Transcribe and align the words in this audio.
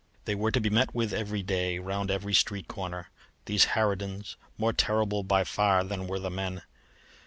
They 0.25 0.33
were 0.33 0.49
to 0.49 0.59
be 0.59 0.71
met 0.71 0.95
with 0.95 1.13
every 1.13 1.43
day, 1.43 1.77
round 1.77 2.09
every 2.09 2.33
street 2.33 2.67
corner, 2.67 3.11
these 3.45 3.65
harridans, 3.77 4.35
more 4.57 4.73
terrible 4.73 5.23
far 5.45 5.83
than 5.83 6.07
were 6.07 6.17
the 6.19 6.31
men. 6.31 6.63